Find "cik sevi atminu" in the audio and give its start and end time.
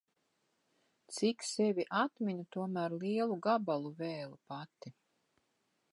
1.17-2.47